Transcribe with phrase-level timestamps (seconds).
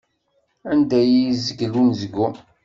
[0.71, 2.35] Anda i yi-izgel unezgum.